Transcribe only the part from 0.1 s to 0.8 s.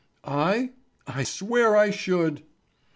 "I?